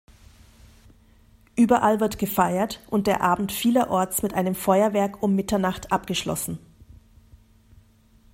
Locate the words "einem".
4.33-4.55